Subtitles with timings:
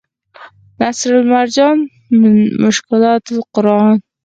[0.79, 1.77] نصرالمرجان
[2.21, 2.33] من
[2.65, 3.95] مشکلات القرآن